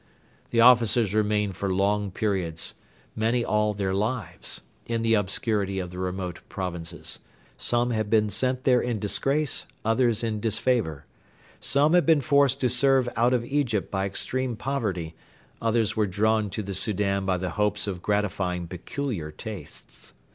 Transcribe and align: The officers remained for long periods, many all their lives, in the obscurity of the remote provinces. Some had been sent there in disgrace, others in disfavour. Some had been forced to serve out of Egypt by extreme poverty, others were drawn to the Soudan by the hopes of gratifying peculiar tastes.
The 0.49 0.61
officers 0.61 1.13
remained 1.13 1.55
for 1.55 1.71
long 1.71 2.09
periods, 2.09 2.73
many 3.15 3.45
all 3.45 3.75
their 3.75 3.93
lives, 3.93 4.61
in 4.87 5.03
the 5.03 5.13
obscurity 5.13 5.77
of 5.77 5.91
the 5.91 5.99
remote 5.99 6.41
provinces. 6.49 7.19
Some 7.55 7.91
had 7.91 8.09
been 8.09 8.27
sent 8.31 8.63
there 8.63 8.81
in 8.81 8.97
disgrace, 8.97 9.67
others 9.85 10.23
in 10.23 10.39
disfavour. 10.39 11.05
Some 11.59 11.93
had 11.93 12.07
been 12.07 12.21
forced 12.21 12.59
to 12.61 12.67
serve 12.67 13.09
out 13.15 13.31
of 13.31 13.45
Egypt 13.45 13.91
by 13.91 14.07
extreme 14.07 14.55
poverty, 14.55 15.13
others 15.61 15.95
were 15.95 16.07
drawn 16.07 16.49
to 16.49 16.63
the 16.63 16.73
Soudan 16.73 17.23
by 17.23 17.37
the 17.37 17.51
hopes 17.51 17.85
of 17.85 18.01
gratifying 18.01 18.65
peculiar 18.65 19.29
tastes. 19.29 20.15